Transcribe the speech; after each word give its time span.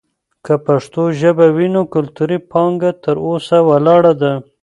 که 0.45 0.53
پښتو 0.65 1.01
ژبه 1.19 1.47
وي، 1.55 1.67
نو 1.75 1.81
کلتوري 1.93 2.37
پانګه 2.51 2.91
تر 3.03 3.15
اوسه 3.27 3.57
ولاړه 3.69 4.13
ده. 4.21 4.33